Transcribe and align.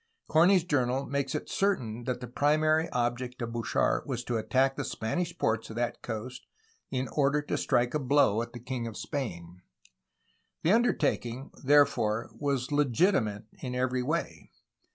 Corney's 0.27 0.63
journal 0.63 1.05
makes 1.05 1.35
it 1.35 1.47
certain 1.47 2.05
that 2.05 2.21
the 2.21 2.27
primary 2.27 2.89
object 2.89 3.39
of 3.43 3.51
Bouchard 3.53 4.01
was 4.07 4.23
to 4.23 4.37
attack 4.37 4.75
the 4.75 4.83
Spanish 4.83 5.37
ports 5.37 5.69
of 5.69 5.75
that 5.75 6.01
coast 6.01 6.47
in 6.89 7.07
order 7.09 7.39
to 7.43 7.55
strike 7.55 7.93
a 7.93 7.99
blow 7.99 8.41
at 8.41 8.51
the 8.53 8.59
king 8.59 8.87
of 8.87 8.97
Spain. 8.97 9.61
The 10.63 10.71
undertak 10.71 11.23
ing, 11.27 11.51
therefore, 11.63 12.31
was 12.33 12.71
legitimate 12.71 13.43
in 13.61 13.75
every 13.75 14.01
way. 14.01 14.49